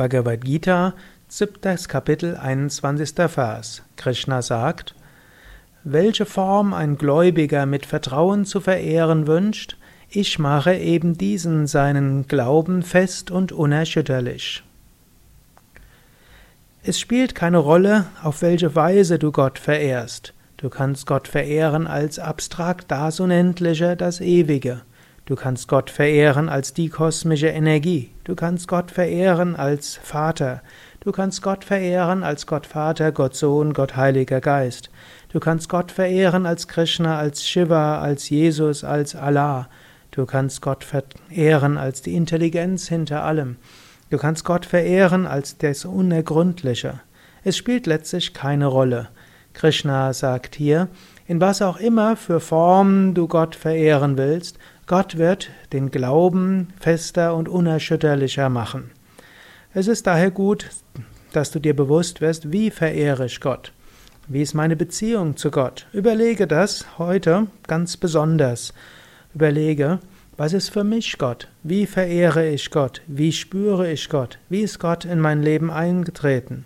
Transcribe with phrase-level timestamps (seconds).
[0.00, 0.94] Bhagavad Gita,
[1.28, 1.76] 7.
[1.86, 3.28] Kapitel, 21.
[3.28, 3.82] Vers.
[3.98, 4.94] Krishna sagt,
[5.84, 9.76] welche Form ein Gläubiger mit Vertrauen zu verehren wünscht,
[10.08, 14.62] ich mache eben diesen seinen Glauben fest und unerschütterlich.
[16.82, 20.32] Es spielt keine Rolle, auf welche Weise du Gott verehrst.
[20.56, 24.80] Du kannst Gott verehren als abstrakt das Unendliche, das Ewige.
[25.26, 28.10] Du kannst Gott verehren als die kosmische Energie.
[28.24, 30.62] Du kannst Gott verehren als Vater.
[31.00, 34.90] Du kannst Gott verehren als Gott Vater, Gott Sohn, Gott Heiliger Geist.
[35.32, 39.68] Du kannst Gott verehren als Krishna, als Shiva, als Jesus, als Allah.
[40.10, 43.56] Du kannst Gott verehren als die Intelligenz hinter allem.
[44.10, 47.00] Du kannst Gott verehren als das Unergründliche.
[47.44, 49.08] Es spielt letztlich keine Rolle.
[49.52, 50.88] Krishna sagt hier,
[51.26, 54.58] in was auch immer für Form du Gott verehren willst,
[54.90, 58.90] Gott wird den Glauben fester und unerschütterlicher machen.
[59.72, 60.66] Es ist daher gut,
[61.32, 63.72] dass du dir bewusst wirst, wie verehre ich Gott?
[64.26, 65.86] Wie ist meine Beziehung zu Gott?
[65.92, 68.74] Überlege das heute ganz besonders.
[69.32, 70.00] Überlege,
[70.36, 71.46] was ist für mich Gott?
[71.62, 73.00] Wie verehre ich Gott?
[73.06, 74.40] Wie spüre ich Gott?
[74.48, 76.64] Wie ist Gott in mein Leben eingetreten?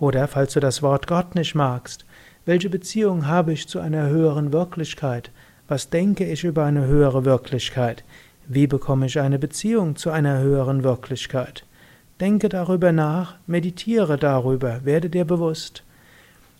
[0.00, 2.04] Oder, falls du das Wort Gott nicht magst,
[2.46, 5.30] welche Beziehung habe ich zu einer höheren Wirklichkeit?
[5.70, 8.02] Was denke ich über eine höhere Wirklichkeit?
[8.48, 11.64] Wie bekomme ich eine Beziehung zu einer höheren Wirklichkeit?
[12.18, 15.84] Denke darüber nach, meditiere darüber, werde dir bewusst.